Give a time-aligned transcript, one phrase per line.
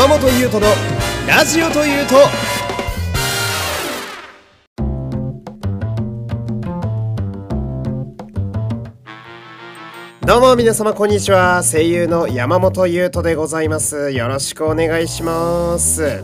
[0.00, 0.72] 山本優斗の
[1.28, 2.14] ラジオというと。
[10.26, 11.62] どうも皆様こんにちは。
[11.62, 14.10] 声優の山本優斗でございます。
[14.12, 16.22] よろしくお願いします。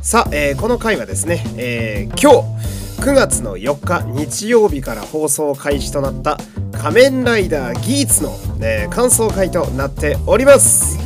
[0.00, 6.38] さあ、えー、この回はですね、えー、今日9月の4日日曜日から放送開始となった
[6.70, 8.30] 仮面ライダーギーツの、
[8.64, 11.05] えー、感想会となっております。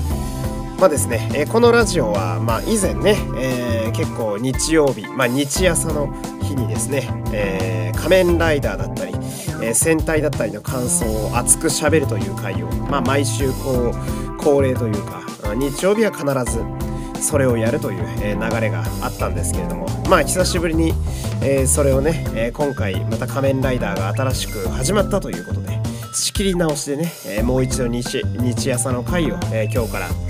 [0.81, 9.15] まあですね、え、このラジオは、まあ、以前ね、えー、結構日曜日、まあ、日朝の日にですね、えー、仮面ライダーだったり、
[9.63, 15.23] え戦隊だったりの感想を熱くしゃべるという回を、まあ、毎週こう恒例というか
[15.55, 18.07] 日曜日は必ずそれをやるという、
[18.41, 20.95] 流れがあったんですけれどもまあ久しぶりに、
[21.43, 25.79] えそれをね、え今回また仮面ライダーが新しく始まったということで
[26.15, 30.30] 仕切り直しでね、えもう一度日日朝の回を、え今日から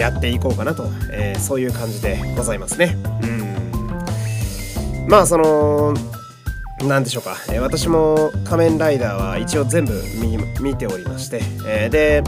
[0.00, 2.96] やっていこうかなと、えー、そういう感じでございますね。
[3.22, 3.26] う
[5.06, 5.08] ん。
[5.08, 5.94] まあその
[6.86, 9.92] 何でしょうか、え、私も仮面ライダーは一応全部
[10.60, 12.22] 見ておりまして、えー、で、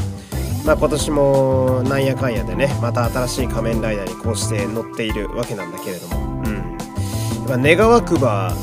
[0.66, 8.54] まあ、今年もなんやかんやでねまた新しい仮面ライダーにこうして乗っているわけなんだけれども、うん、願わくば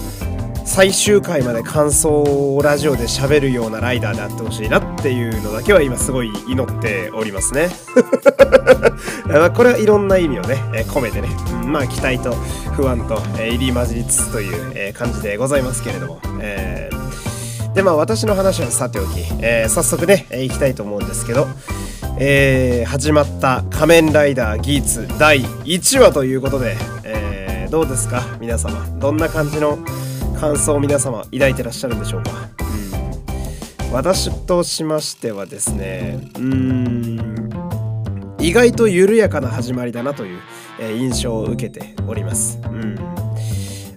[0.70, 2.22] 最終回まで感想
[2.56, 7.70] をラジオで喋るようなライダーであってほしいなっていうのだけは今すごい祈っておりますね。
[9.56, 11.30] これはいろんな意味をね、え込めてね、
[11.66, 12.34] まあ期待と
[12.75, 21.47] 不安と、え入り混じりつつという、え感じでございますけれども、えー、でまあ私の話はさておき、えー、早速ね、えー、いきたいと思うんですけど、
[22.20, 28.23] えー、始まった「仮面ライダーギーツ」第1話ということで、え、どうですか？
[28.40, 29.80] 皆様どんな感じの
[30.40, 32.32] 感想を皆様抱いてらっしゃるんでしょうか、
[33.88, 37.50] うん、私としましてはですねうーん
[38.40, 40.40] 意外と緩やかな始まりだなという、
[40.80, 42.96] えー、印象を受けております、うん、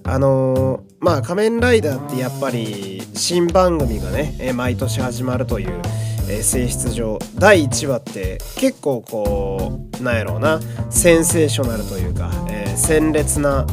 [0.02, 5.80] あのー、まあ仮面ライダーってやっぱり新番組がね、えー、毎年始まるという、
[6.28, 13.64] えー、性質上第1話って結構こうなんやろうなセンセーショナルというか、えー、鮮烈な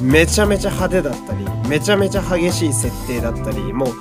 [0.00, 3.94] めちゃめちゃ派手だったりめちゃめちゃ激しい設定だったりもう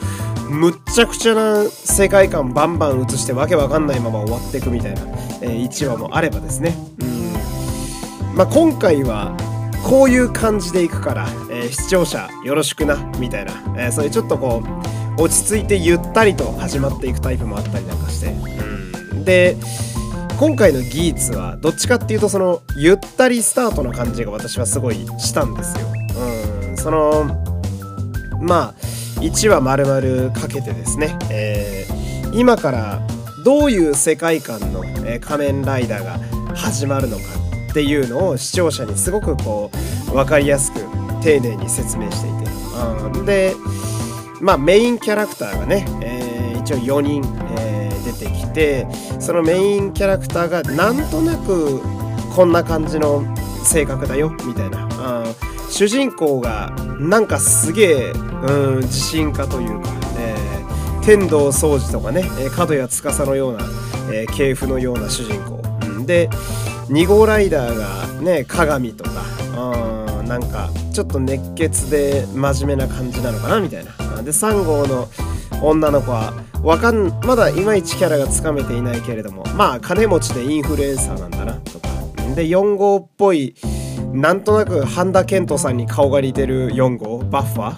[0.49, 5.01] むっちゃくちゃな世界観バンバン映してわけわかんないまま終わっていくみたいな、
[5.41, 6.75] えー、1話もあればですね。
[6.99, 8.35] うん。
[8.35, 9.35] まあ今回は
[9.83, 14.63] こういう感じでいくから、えー、視聴者よろしくなみたいな、えー、そういうちょっとこ
[15.17, 18.27] う落ち着いてゆったりと始まっていくタイプもあったりなんかして。
[18.27, 19.25] うん。
[19.25, 19.57] で
[20.37, 25.87] 今回のギーツはどっちかっていうとそのゆったりスタートの感じが私はすごいしたんですよ。
[26.69, 27.54] うん、その
[28.45, 28.85] まあ
[29.22, 33.01] 1話丸々かけてですね、えー、今から
[33.44, 37.23] どういう世界観の、えー、仮面ライダーが始まるのか
[37.72, 39.72] っていうのを視聴者にすごくこ
[40.07, 40.79] う分かりやすく
[41.22, 42.51] 丁寧に説明していて、
[43.17, 43.53] うん、で
[44.41, 47.23] まあメインキャラクターがね、えー、一応4人、
[47.57, 48.88] えー、出てきて
[49.19, 51.81] そのメインキャラクターがなんとなく
[52.35, 53.23] こんな感じの
[53.63, 62.23] 性格だよみたいな、うん、主人公がなんかすげえ、うん、自信家というか、えー、天道掃除とかね
[62.56, 63.63] 角谷司のような、
[64.11, 66.29] えー、系譜のような主人公、うん、で
[66.89, 69.11] 2号ライダーがね鏡とか、
[70.19, 73.91] うん、なんかちょっと熱血で真面目な感じなのかなみたいな。
[74.22, 75.07] で3号の
[75.62, 76.33] 女の子は
[76.79, 81.89] かんまだいまいちキャラがつかめていないけれどもまあ金持ちでインフルエンサーなんだなとか。
[82.35, 83.56] で4号っぽい
[84.15, 87.75] なんとなく半田健人さんに顔が似てる4号バッファ、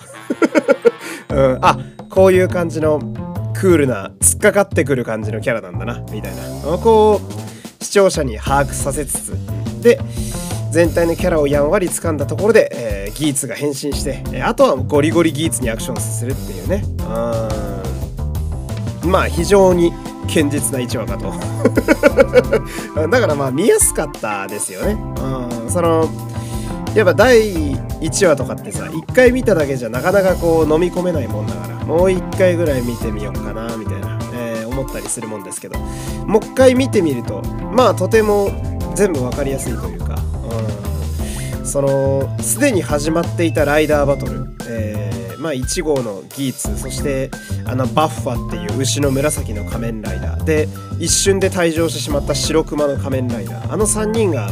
[1.34, 3.00] うん、あこういう感じの
[3.56, 6.78] クールな突っかかってくる感じのキャラなんだなみたいな。
[6.78, 9.34] こう視聴者に把握させつつ。
[9.82, 10.00] で
[10.72, 16.84] 全体のキャラをやんわり掴んだところで、えー、ギーツが変身して、えー、あとはゴリゴリギーツにアクションするっていうね。
[19.04, 19.12] うん。
[19.12, 19.92] まあ非常に
[20.28, 21.34] 堅実な1話かと。
[23.10, 24.98] だからまあ見やすかったですよね。
[25.64, 25.72] うん。
[25.72, 26.08] その
[26.98, 38.50] やっぱ第1話とかってさ1回見ただけじゃなかなかこう飲み込めないもんだからもう1回ぐらい見てみようかなみたいな、えー、思ったりするもんですけどもう1回見てみるとまあとても
[38.96, 40.16] 全部分かりやすいというか、
[41.60, 47.30] うん、そのすでに始まっていたライダーバトル、えー、まあ1号のギーツそして
[47.68, 50.68] あのバッファっていう牛の紫の仮面ライダーで
[51.00, 54.50] 一瞬で退場してしまった白熊の仮面ライダーあの3人が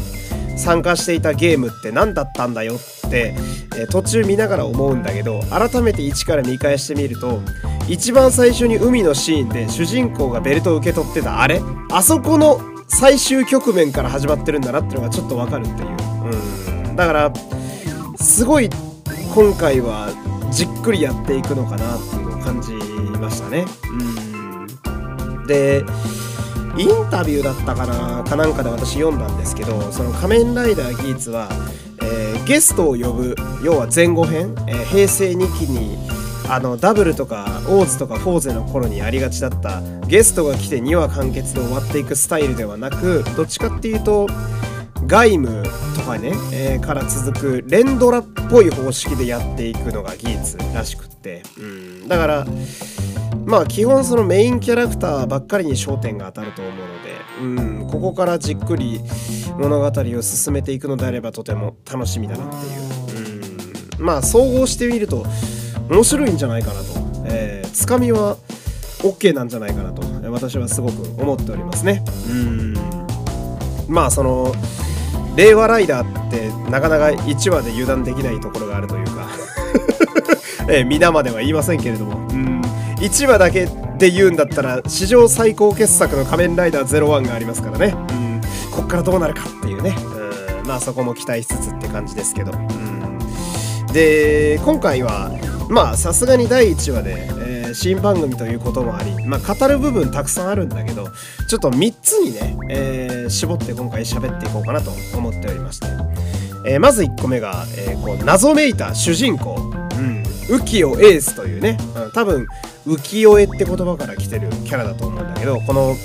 [0.57, 3.35] 参加していたゲームって何だったんだよって、
[3.77, 7.41] え、途中見ながら思うんだけど改めて1から見返してみると
[7.87, 11.61] 一番最初に海のシーンで主人公がベルトを受け取ってたあれ？
[11.91, 17.33] あそこの最終局面から始まってるんだなってのがちょっとわかるっていう、う、だから
[18.17, 18.69] すごい
[19.33, 20.09] 今回は
[20.51, 22.73] じっくりやっていくのかなっていうのを感じ
[23.19, 23.65] ましたね。
[23.91, 25.47] うん。
[25.47, 25.83] で
[26.77, 31.47] インタビューだったかなかなんかで私読んだんですけどその仮面ライダーギーツは、
[32.01, 35.97] えー、ゲストを呼ぶ要は前後編、えー、平成2期に
[36.49, 44.27] あのダブルとかオーズとかフォーゼの頃にありがちだったゲストが来て2話完結で終わっていくスタイルではなくどっちかっていうと
[45.07, 45.63] 外務
[45.95, 52.45] とかね、えー、から続く連ドラっぽい方式でやっていくのがギーツらしくって、うん、だから
[53.45, 59.01] まあ基本そのメインキャラクターばっかりに焦点が当たると思うので、うん、ここからじっくり
[59.57, 63.39] 物語を進めていくのであればとても楽しみだなってい
[63.97, 65.25] う、うん、まあ総合してみると
[65.89, 66.85] 面白いんじゃないかなと、
[67.27, 68.37] えー、つかみは
[68.99, 70.01] OK なんじゃないかなと
[70.31, 72.03] 私はすごく思っておりますね。
[72.29, 72.73] うん。
[73.87, 74.53] まあその
[75.35, 79.29] 令和ライダーってなかなか1話で油断できないところがあるというか。
[80.67, 82.27] えー、皆までは言いませんけれども。
[82.29, 82.54] うん。
[83.05, 83.67] 1話だけ
[83.99, 87.95] で言うんだったら史上最高傑作の「仮面ライダー01」がありますからね。
[88.09, 88.41] うん。
[88.71, 89.95] こっからどうなるかっていうね。
[90.61, 90.67] うん。
[90.67, 92.51] まあそこも期待しつつって感じですけど。
[92.51, 92.95] うん。
[93.93, 95.31] で今回は
[95.69, 101.07] まあさすがに第1話で、えー、新番組ということもあり、まあ、語る部分たくさんあるんだけど
[101.47, 105.87] ちょっと3つにね、えー、絞って今回喋っていこうかなと思っておりまして、
[106.67, 109.64] えー、まず1個目が、えこう謎めいた主人公、うん、
[110.47, 112.45] 浮世エースというね、うん、多分
[112.85, 115.95] 浮世絵って言葉から来てるキャラだと思うんだけどこの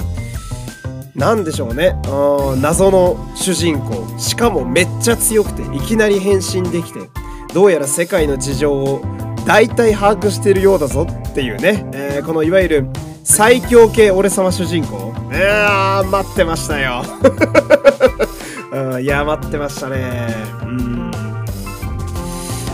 [1.14, 1.96] 何でしょうね
[2.60, 4.18] 謎の主人公。
[4.18, 7.00] しかもめっちゃ強くていきなり変身できて
[7.52, 9.02] どうやら世界の事情を
[9.46, 12.86] 大体把握してるようだぞっていうね、えー、このいわゆる
[13.24, 15.12] 最強系俺様主人公。
[15.30, 17.02] いやー待ってましたよ、
[18.72, 20.34] うん、いや待ってましたね。
[20.62, 21.10] うん。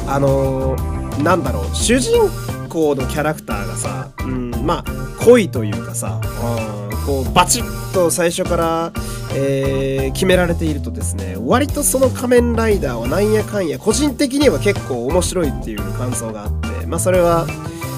[0.07, 2.29] あのー、なんだろう主人
[2.69, 8.93] 公のキャラクターがさ、うん、まあ恋というかさ、うん、こうバチッと最初から
[9.39, 17.47] えー、決められているとですね割とその仮面ライダーはなんやかんや個人的には結構面白いっていう感想があってまあそれは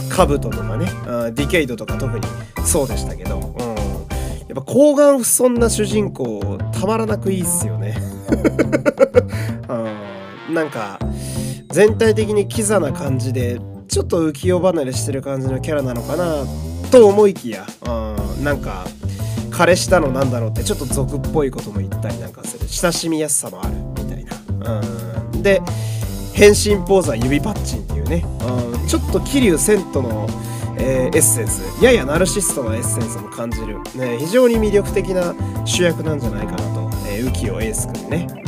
[0.09, 0.87] カブトとかね
[1.33, 2.27] ディケイドとか特に
[2.65, 7.95] そうでしたけど、うん、やっぱ睾丸不損な主人公たまらなくいいっすよね、
[10.49, 10.99] うん、なんか
[11.79, 16.45] 全体的にキザな感じでちょっと浮世離れしてる感じのキャラなのかな
[16.91, 18.85] と思いきや、うん、なんか
[19.53, 22.67] 彼氏だのなんだろうってちょっと俗っぽいことも言ったりなんかする。
[22.67, 24.81] 親しみやすさもあるみたいな。
[24.81, 25.43] うん。
[25.45, 25.63] で
[26.33, 28.25] 変身ポーズは指パッチンっていうね。
[28.41, 28.89] うん。
[28.89, 30.29] ちょっと桐生千との
[30.81, 31.63] えー、エッセンス。
[31.81, 35.33] ややナルシストのエッセンスも感じる、ね、非常に魅力的な
[35.65, 38.48] 主役なんじゃないかなと、えー、浮世エースくんね。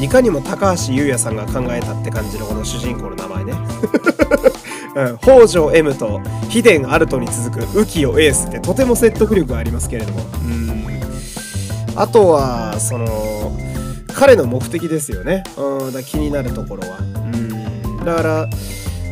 [0.00, 3.52] いかにも高橋優也さんが考えたって感じのこの主人公の名前ね。
[4.96, 10.20] うん、北条 M と秘伝アルトに続く浮世エースってとても説得力がありますけれども。
[10.20, 10.66] うん。
[11.96, 13.52] あとはその
[14.14, 15.44] 彼の目的ですよね。
[15.56, 16.98] うんだ気になるところは。
[16.98, 18.04] うん。
[18.04, 18.48] だから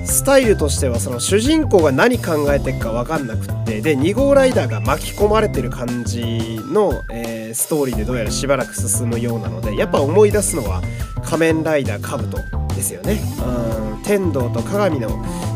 [0.04, 10.82] スタイルとしてはその主人公が何考えてるか分かんなくってで2号ライダーが巻き込まれてる感じの、えー、ストーリーでどうやらしばらく進むようなのでやっぱ思い出すのは
[11.24, 12.38] 仮面ライダーカブト
[12.74, 13.20] ですよね。
[13.38, 14.02] うん。
[14.02, 15.08] 天道と鏡の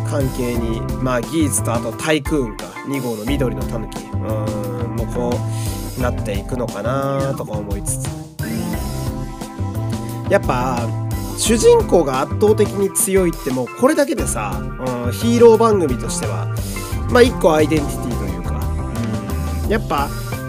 [0.09, 4.05] 関係にまあギーツとあとタイクーンか2号の緑のタヌキ。
[4.05, 4.21] うん。
[4.97, 5.33] もうこ
[5.99, 8.09] うなっていくのかなとか思いつつ。
[10.31, 10.87] やっぱ
[11.39, 16.55] 主人公が圧倒的に強いってもうこれだけでさ、うん、ヒーロー番組としては
[17.11, 18.61] まあ一個アイデンティティというか、
[19.65, 20.09] うん、やっぱ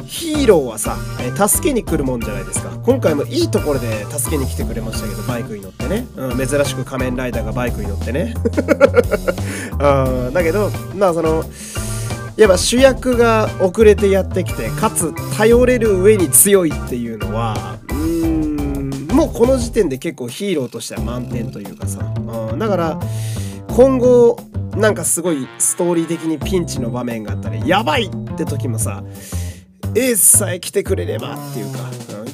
[0.09, 2.71] ヒーローはさ、え助けに来るもんじゃないですか。
[2.83, 8.33] 今回もいいところで助けに来てくれましたけどバイクに乗ってね、うん、珍しく仮面ライダーがバイクに乗ってね。
[9.79, 11.45] うんだけどまあその
[12.37, 21.99] やっぱ主役が遅れてやってきてかつ頼れる上に強いっていうのはうーんもうこの時点で結構ヒーローとしては満点というかさ、
[22.51, 22.99] うん、だから
[23.67, 24.39] 今後
[24.75, 29.03] なんかすごいストーリー的にピンチの場面があったりやばいって時もさ
[29.95, 31.89] エースさえ来てくれればっていうか、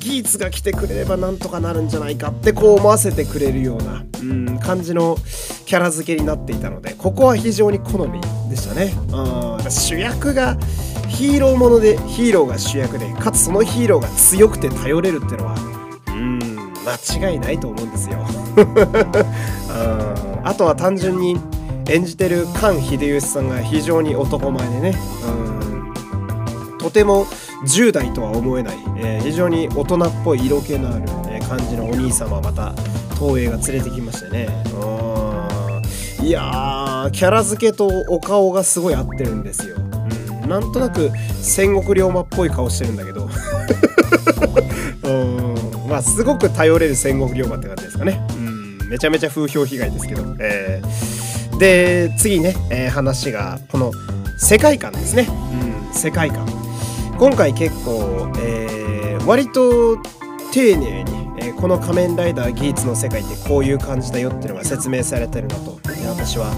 [0.05, 5.17] ギーツが来てくれればなんとかなるんじゃないかってこう思わせてくれるような、うん、感じの
[5.65, 10.57] キャラ付けになっていたのでここは非常に好みでしたね、うん、主役が
[11.07, 15.55] ヒーローものでヒーローが主役でかつそのヒーローが強くて頼れるってのは
[16.07, 16.39] うん
[16.85, 18.19] 間違いないと思うんですよ、
[18.59, 21.35] うん、あとは単純に
[21.89, 24.97] 演じてる菅秀吉さんが非常に男前でね、
[25.27, 25.45] うん
[26.85, 27.25] とても
[27.63, 32.73] 10代とは思えない、えー、非常に大人っぽい色気のある、え感じのお兄様また
[33.15, 34.49] 東映が連れてきましてね。
[36.21, 41.11] いやキャラ付けとお顔がすごい合ってるんですよ、うん、なんとなく
[41.43, 43.29] 戦国龍馬っぽい顔してるんだけど。
[45.03, 45.55] うん。
[45.87, 48.19] まあすごく頼れる戦国龍馬って感じですかね、
[48.89, 53.91] めちゃめちゃ風評被害ですけど、えー、で次ね、えー、話がこの
[54.37, 55.27] 世界観ですね、
[55.89, 56.64] うん、世界観。
[57.17, 59.97] 今回結構、えー、割と
[60.51, 66.51] 丁寧に、えー、この仮面ライダーギーツの世界ってこういう感じだよっていうのが説明されてるなと、え私は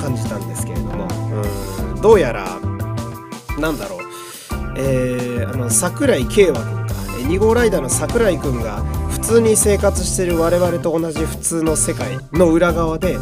[0.00, 1.06] 感じたんですけれども
[1.94, 2.00] うん。
[2.00, 2.44] どうやら
[3.58, 4.02] なんだろう
[4.76, 6.94] えー、あの桜井慶和君か
[7.28, 13.18] 2号ライダーの桜井君が普通に生活してる我々と同じ普通の世界の裏側で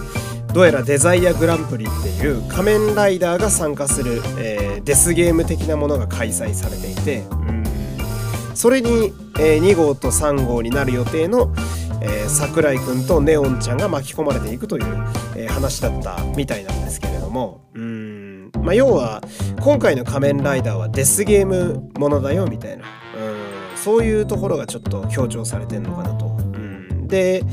[0.53, 11.55] どうやらデザイアグランプリっていう仮面ライダーが参加する、えー、デスゲーム的なものが開催されていて、うん、それに、えー、2号と3号になる予定の、
[12.03, 14.85] えー、桜井くんとネオンちゃんが巻き込まれていくという、
[15.37, 18.51] えー、話だったみたいなんですけれども、うん。
[18.61, 19.23] まあ、要は
[19.61, 26.27] 今回の仮面ライダーはデスゲームものだよみたいな、うん、そういうところがちょっと強調されてんのかなと。
[26.27, 27.45] うん、で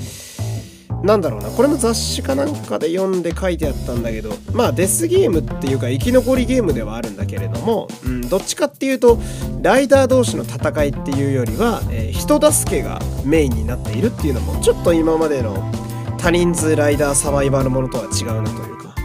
[1.03, 1.49] なんだろうな。
[1.49, 9.19] これも雑誌かなんかで読んで書いてあったんだけどまあデスゲームっていうか生き残りゲームではあるんだけれども、うん、どっちかっていうと
[9.61, 15.55] ライダー同士の戦いっていうよりは、えー、人助けがメインになっているっていうのもちょっと今までの
[16.17, 18.95] 多人数ライダーサバイバルものとは違うなというか、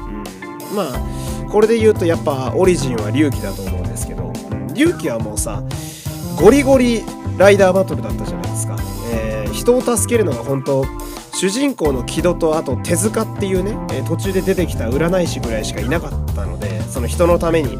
[0.70, 5.62] うん、まあこれで言うとやっぱオリジンは龍騎だと思うんですけど、うん、龍騎はもうさ
[6.40, 7.02] ゴリゴリ
[7.36, 8.76] ライダーバトルだったじゃないですか、
[9.12, 10.86] えー、人を助けるのが本当
[11.42, 17.70] 主人公の木戸とあと手塚っていうね、えー、途中で出てきた占い師ぐらいしかいなかったのでその人のために、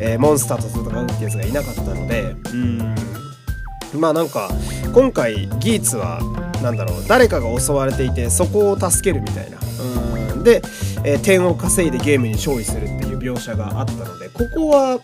[0.00, 2.94] えー、モンスターと戦うってやつがいなかったのでうん。
[3.98, 4.50] まあなんか
[4.92, 6.20] 今回ギーツは
[6.62, 9.56] 何だろう誰かが襲われていてそこを助けるみたいな。
[10.34, 10.44] うん。
[10.44, 10.60] で、
[11.02, 15.00] えー、点を稼いでゲームに勝利するっていう描写があったのでここは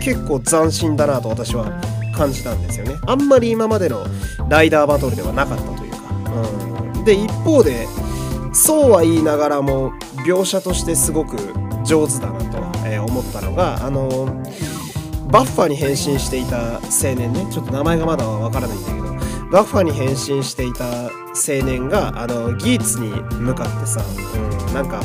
[0.00, 1.70] 結構斬新だなと私は
[2.16, 2.96] 感じたんですよね。
[3.06, 4.04] あんまり今までの
[4.48, 5.98] ライダーバトルではなかったというか。
[6.58, 6.63] うん
[7.04, 7.86] で一方で
[8.52, 9.92] そうは言いながらも
[10.26, 11.36] 描写としてすごく
[11.84, 14.08] 上手だなと、え思ったのがあの
[15.30, 19.04] バッファに変身していた青年ねちょっと名前がまだわからないんだけど
[19.50, 24.02] バッファに変身していた青年があのギーツに向かってさ、
[24.36, 25.02] うん、なんか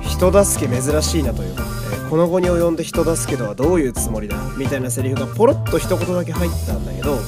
[0.00, 1.62] 人助け珍しいなというか、
[1.92, 7.18] えー、この後に及んで人助けとはどういうつもりだみたいなセリフがポロッと一言だけ入ったんだけど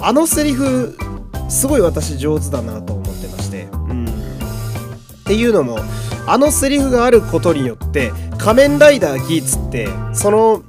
[0.00, 0.96] あのセリフ
[1.48, 3.03] すごい私上手だなと
[5.24, 5.78] っていうのも
[6.26, 10.62] あのセリフがあることによって仮面ライダーギーツってその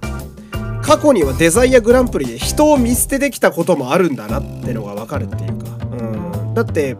[0.81, 6.95] 過去にはデザイアグランプリで人を見捨ててきたこともあるんだなってのがわかるっていうか、うん、だって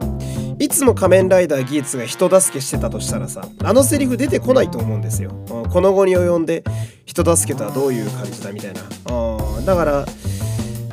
[0.59, 6.63] いつも仮面ライダーギーツが人助けしてたとしたらさあのセリフ出てこないと思うんですよ、この後に及んで
[7.05, 8.81] 人助けとはどういう感じだみたいな、
[9.65, 10.05] だから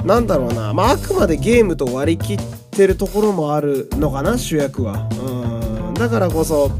[0.05, 2.39] なんだろうな、まあ、あくまでゲームと割り切っ
[2.71, 5.42] てるところもあるのかな主役は、うん。
[5.95, 6.71] だからこそ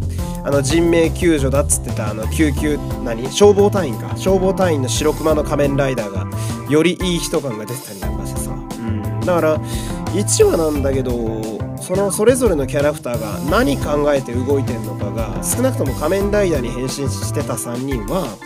[0.45, 3.31] あの人命救助だっつってたあの救急何？
[3.31, 4.17] 消防隊員か。
[4.17, 6.27] 消防隊員の白熊の仮面ライダーが
[6.69, 11.43] よりいい人感が出てたりなんかしてさ、うん、だから1話なんだけど
[11.81, 18.37] そのそれぞれのキャラクターが何考えて動いてんのかが少なくとも仮面ライダーに変身してた3人は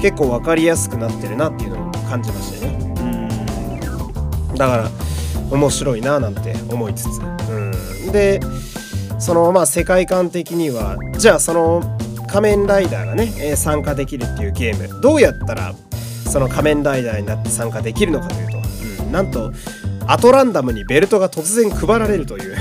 [0.00, 2.78] 結構分かりやすくなってるなっていうのを感じましてね。
[4.50, 4.54] うん。
[4.54, 4.90] だから
[5.50, 7.20] 面白いななんて思いつつ。
[7.50, 8.12] うん。
[8.12, 8.40] で
[9.18, 11.82] そのまあ世界観的にはじゃあその
[12.28, 15.74] 仮面ライダーがね、参加できるっていうゲームどうやったら
[16.30, 18.58] その仮面ライダーになって参加できるのかというと、
[19.04, 19.52] うん、なんと
[20.06, 22.56] アトランダムにベルトが突然配られるという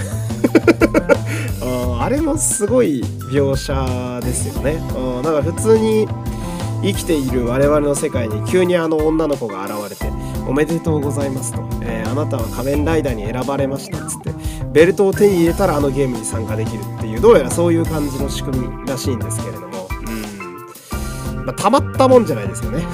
[1.99, 4.81] あれもすごい描写ですよね。
[5.23, 6.07] だから普通に
[6.81, 10.05] 生きている我々の世界に急にあの女の子が現れて
[10.47, 14.33] 「おめでとうございますと」えー、あなたは仮面ライダーに選ばれました」っつって
[14.71, 19.87] ベルトを手に入れたらあのゲームに参加できるっていうどうやらそういう感じの仕組みらしいんですけれども、
[21.35, 21.45] うん。
[21.45, 22.85] まあ、たまったもんじゃないですよね。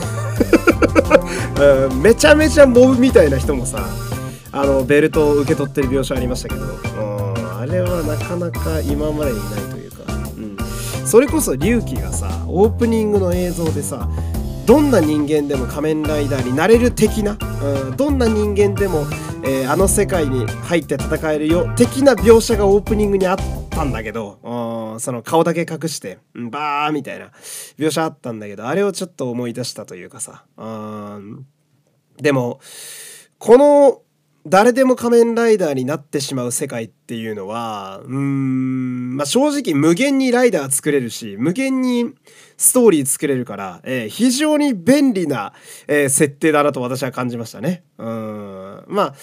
[1.90, 3.86] うん、めちゃめちゃモブみたいな人もさ
[4.52, 10.04] あのベルトを受け取ってる描写ありましたけど、うん、あれはなかなか今までにないというか、
[10.38, 10.40] う
[11.04, 14.10] ん、それこそ龍騎がさオープニングの映像でさ
[14.66, 19.06] どんな人間でも仮面ライダーになれる的な、うん、どんな人間でも
[19.46, 23.38] えー、あの世界に入って戦えるよ的な描写がオープニングにあっ
[23.70, 24.40] たんだけど
[25.00, 27.32] その顔だけ隠してバーみたいな
[27.78, 30.46] 描写あったんだけどあれをちょっと思い出したというかさ
[32.18, 32.62] でも
[33.38, 34.02] この
[34.46, 42.14] 誰でも仮面ライダーになってしまう世界っていうのは、うーん、まあ、正直無限にライダー作れるし、無限に
[42.58, 45.54] ストーリー作れるから、えー、非常に便利な、
[45.88, 47.84] えー、設定だなと私は感じましたね。
[47.98, 48.84] うん。
[48.88, 49.16] まあ、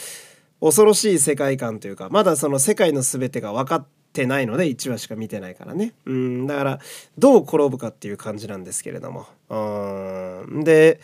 [0.60, 5.92] 恐ろしい世界観というか、まだその世界の全てが分かってないので1話しか見てないからね。
[6.06, 6.78] うん、だから、
[7.18, 9.26] どう転ぶかっていう感じなんですけれども。
[9.50, 10.64] うん。
[10.64, 10.98] で、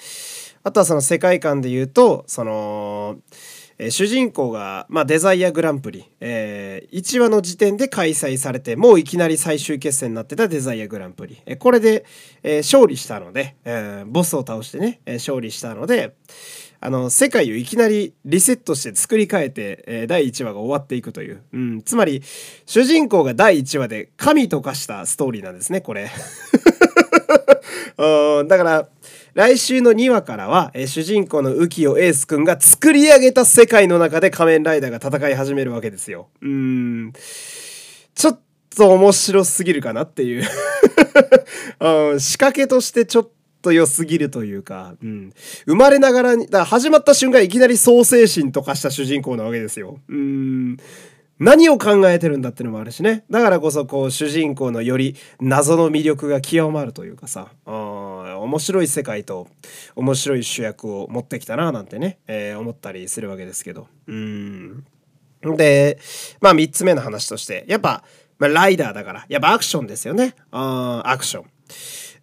[0.62, 3.18] あとはその世界観で言うと、その、
[3.78, 12.04] えー、主人公が、まあ、デザイアグランプリ、えー、1話の時点で開催されてもういきなり最終決戦になってたデザイアグランプリ、えー、これで、
[12.42, 16.14] え勝利したので、えボスを倒してね、え勝利したので
[16.80, 22.22] あの世界をいきなりリセットして作り変えて、え第1話が終わっていくという、うん、つまり
[22.66, 26.10] 主人公が第1話で神と化したストーリーなんですねこれ。
[27.96, 28.88] だから
[29.36, 36.28] 来週の2話からは、えー、主人公の浮世エースくんが作り上げた世界の中で仮面ライダーが戦い始めるわけですよ。
[36.40, 37.12] うん。
[38.14, 38.40] ちょっ
[38.74, 40.42] と面白すぎるかなっていう
[41.80, 42.20] うん。
[42.20, 43.28] 仕掛けとしてちょっ
[43.60, 45.34] と良すぎるというか、うん。
[45.66, 49.98] 生まれながらに、だから始まった瞬間いきなり創世神と化した主人公なわけですよ。
[50.08, 50.78] うん。
[51.38, 53.24] 何を考えてるんだってのもあるしね。
[53.30, 57.70] だからこそこう主人公のより謎の魅力が極まるというかさ、あ
[58.34, 59.48] 面白い世界と
[59.94, 63.88] 面白い主役を持ってきたななんてね、えー、思ったりするわけですけど。
[64.06, 64.84] うん。
[65.56, 65.98] で、
[66.40, 68.04] まあ3つ目の話として、やっぱ、
[68.38, 70.34] まあ、ライダーだから、やっぱアクションですよね。
[70.50, 71.44] あアクション。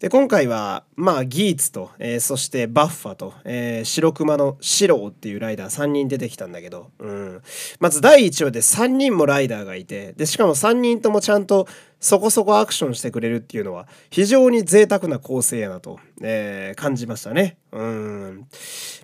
[0.04, 7.42] で今回はまあギーツと、えー、そしてバッファと、えー、白熊のシローっていうライダー3人出てきたんだけど、うん、
[7.80, 11.70] まず第1話で3人もライダーがいてでしかも3人ともちゃんと
[12.02, 17.56] そこそこアクションしてくれるっていうのは非常に贅沢な構成やなと、えー、感じましたね。
[17.72, 18.48] うん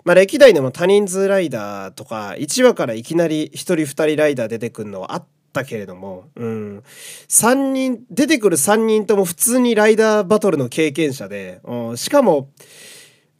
[0.04, 6.82] まあ、歴代でも多人数ライダーとか1話からいきなり1人2人ライダー出てくるのはあってったけれども、うん、
[7.28, 12.50] 3人出てくる3人とも普通にライダーバトルの経験者で、うん、しかも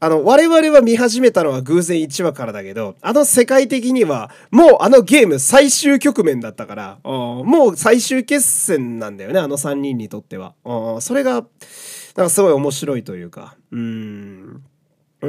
[0.01, 7.13] あの我々は見始めたのは偶然1話からだけどあの世界的にはもうあのゲーム最終局面だったから、うん、
[7.47, 11.43] もう最終決戦なんだよねあの3人にとっては、うん、それがなん
[12.27, 14.63] かすごい面白いというかうん。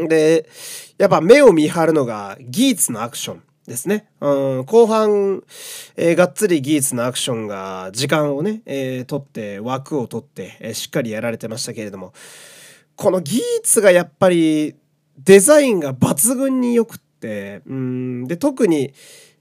[0.08, 0.49] で
[0.97, 3.43] やっぱ目を見張るのがギーツのアクション。
[3.71, 4.05] ですね。
[4.19, 5.43] うん、後半、
[5.95, 12.13] えー、がっつり技術のアクションが時間をね、えー、取って枠を取って、えー、しっかりやられてましたけれども
[12.95, 14.75] この技術がやっぱり
[15.17, 18.93] デザインが抜群によくってうんで特に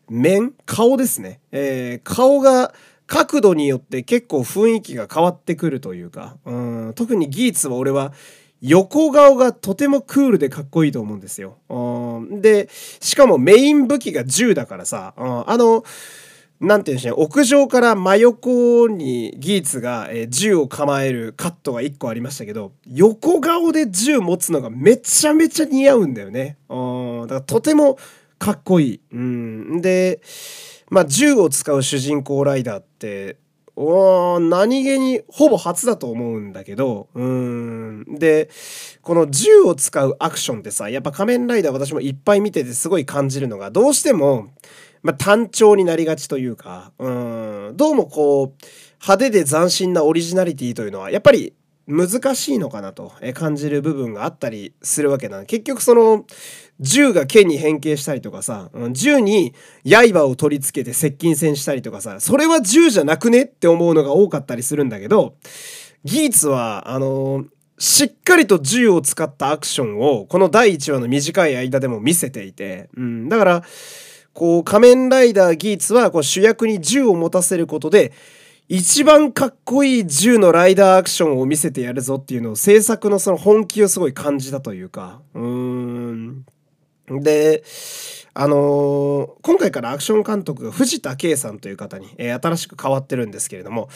[0.08, 2.72] 面顔ですね、えー、顔が
[3.06, 8.12] 角度によって結構雰囲気が変わってくるというかうん特に技術は俺は
[8.60, 11.58] 横顔がとてもクールでかっこいいと思うんですよ。
[12.30, 12.68] で、
[13.00, 15.84] しかもメイン武器が銃だからさ、あの、
[16.60, 26.58] なんていうんでしょうね、屋上から真横にギーツが、え銃を構えるカットが1個ありましたけど、横顔で銃持つのがめちゃめちゃ似合うんだよね。
[26.68, 26.74] だ
[27.28, 27.98] からとても
[28.38, 29.00] かっこいい。
[29.10, 30.20] うん、で、
[30.90, 33.38] まあ銃を使う主人公ライダーって、
[33.82, 38.04] お何気にほぼ初だと思うんだけどうん。
[38.18, 38.50] で
[39.00, 44.48] この銃を使うアクションってさやっぱ仮面ライダー私もいっぱい見ててすごい感じるのがどうしても、
[45.02, 47.72] まあ、単調になりがちというかうん。
[47.74, 48.66] どうもこう
[49.00, 51.54] 派手で斬新なオリジナリティというのはやっぱり
[51.90, 56.24] 難しいのかなと感じる部分があったりするわけな結局その
[56.78, 65.34] 銃が剣に変形したりとかさ銃に刃を取り付けて接近戦したりとかさそれは銃じゃなくねって思うのが多かったりするんだけど
[66.04, 67.46] ギーツはあのー、
[67.78, 73.64] しっかりと銃を使ったアクションをこの第1話の短い間でも見せていて、うん、だから
[74.32, 78.12] こう仮面ライダーギーツはこう主役に銃を持たせることで
[78.72, 85.22] 一番かっこいい銃のライダーアクションを見せてやるぞっていうのを制作のその本気をすごい感じたというか。
[85.34, 86.44] うーん。
[87.08, 87.64] で
[88.32, 93.88] あのー、今回からアクション監督が藤田圭さんという方に、えー、新しく変わってるんですけれども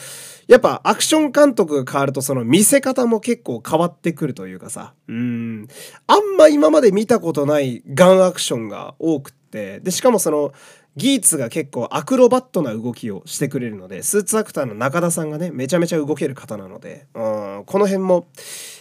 [0.49, 4.93] やっぱアクション監督が変わるとその見せ方も結構変わってくるというかさ。
[5.07, 5.69] うん。
[6.05, 9.79] あんま今まで見たことないガンアクションが多くって。
[9.79, 10.51] でしかもその
[10.95, 18.27] ギーツが結構アクロバットな動きをしてくれるのでスーツアクターの中田さんがねめちゃめちゃ動ける方なのでうんこの辺も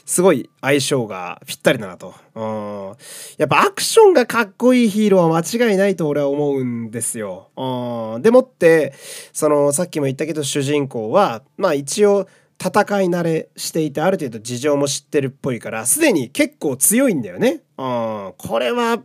[0.04, 2.14] すごい相性がぴったりだなと。
[2.34, 2.96] うん。
[3.38, 7.48] やっぱアクションがかっこいいヒーローは間違いないと俺は思うんですよ。
[7.56, 8.22] うん。
[8.22, 8.92] でもって
[9.32, 12.28] そのさっきも言ったけど主人公はまあ一応
[12.60, 17.62] 戦い慣れしていてある程度事情も知ってるっぽいからすでに結構強いんだよね。
[17.78, 18.34] うん。
[18.36, 19.02] これは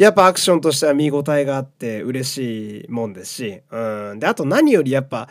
[0.00, 4.18] やっぱアクションとしては見応えがあって嬉しいもんですし、うん。
[4.18, 5.28] で、あと何よりやっぱ、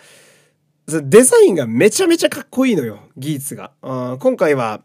[0.86, 3.72] デザインがめちゃめちゃかっこいいのよ、技術が。
[3.82, 4.84] うん、今回は、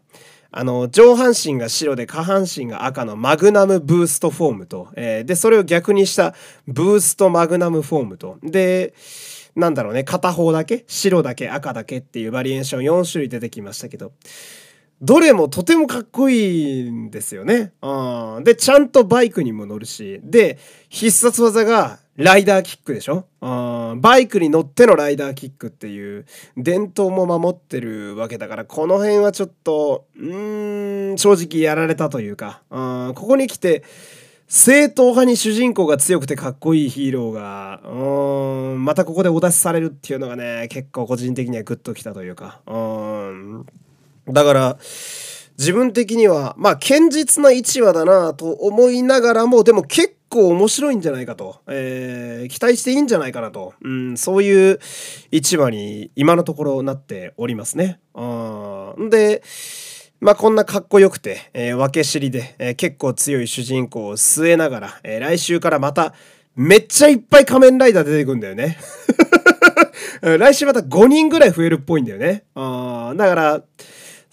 [0.49, 6.33] あの、上半身が白で下半身が赤のマグナムブーストフォームと、えー、で、それを逆にした
[6.65, 8.95] ブーストマグナムフォームと、で、
[9.55, 14.13] なんだろうね、片方だけ、白だけ、赤だけっていうバリエーション4種類出てきましたけど、
[15.01, 17.73] どれもとてもかっこいいんですよね。
[17.81, 20.57] うん、で、ちゃんとバイクにも乗るし、で、
[20.89, 23.25] 必殺技がライダーキックでしょ。
[23.41, 24.01] うん。
[24.01, 33.13] バイクに乗ってのライダーキックっていう伝統も守ってるわけだから、この辺はちょっと、うん、正直やられたというか、うん。
[33.15, 33.83] ここに来て、
[34.47, 43.65] 正統派に主人公が強くてかっこいいヒーローが、うん、またここでお出しされるっていうのがね、結構個人的にはグッときたというか、うん、
[44.27, 44.77] だから、
[45.57, 54.79] 自分的には、まあ、堅実な1話だなと思いながらも、でも結構面白いんじゃないかと、えー、期待していいんじゃないかなと、うん、そういう
[55.31, 57.99] 1話に今のところなっておりますね。
[58.13, 59.43] うん、で、
[60.19, 66.13] まあこんなかっこよくて、えー、分け知りで、えー、結構強い主人公を据えながら、えー、来週からまた
[66.55, 68.77] めっちゃいっぱい仮面ライダー出てくんだよね。
[70.21, 72.43] 来週また5人ぐらい増えるっぽいんだよね。
[72.55, 73.63] あだから、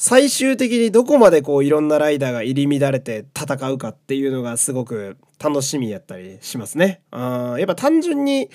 [0.04, 7.02] 最終的にどこまでこういろんなライダーが入り乱れて戦うかっていうのがすごく楽しみやったりしますね。
[7.12, 8.50] あやっぱ単純に、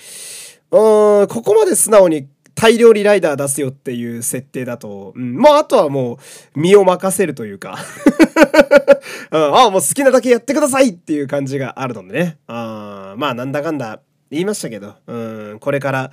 [0.70, 6.18] うんここまで素直に大量にライダー出すよっていう設定だと、うん、まああとはも
[6.54, 7.78] う身を任せるというか
[9.32, 12.36] うん、ああもう好きなだけやってくださいっていう感じがあるのでね。
[12.46, 16.10] あまあなんだかんだ言いましたけど、うん、これから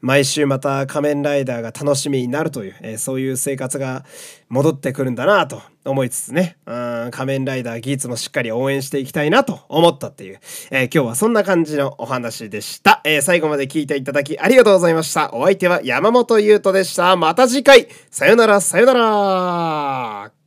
[0.00, 4.04] 毎週また仮面ライダーが楽しみになるという、えー、そういう生活が
[4.48, 15.32] 戻ってくるんだなと思いつつね、うん、仮面ライダーギーツもしっかり応援していきたいなと思ったっていう、えー、今日はそんな感じのお話でした、えー、最後まで聞いていただきありがとうございました。
[15.32, 17.16] お相手は山本優斗でした。
[17.16, 20.41] また次回、さよならさよなら